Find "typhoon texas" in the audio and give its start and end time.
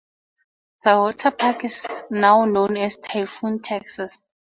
2.97-4.27